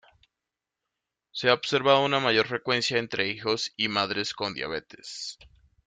Se 1.31 1.47
ha 1.47 1.53
observado 1.53 2.03
una 2.03 2.19
mayor 2.19 2.47
frecuencia 2.47 2.97
entre 2.97 3.29
hijos 3.29 3.71
y 3.77 3.87
madres 3.87 4.33
con 4.33 4.51
diabetes. 4.55 5.37